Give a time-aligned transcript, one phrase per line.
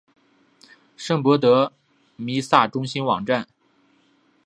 [0.97, 1.73] 圣博德
[2.15, 3.47] 弥撒中心网站